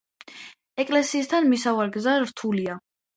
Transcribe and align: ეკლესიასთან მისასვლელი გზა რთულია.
ეკლესიასთან 0.83 1.45
მისასვლელი 1.51 1.93
გზა 1.99 2.17
რთულია. 2.25 2.79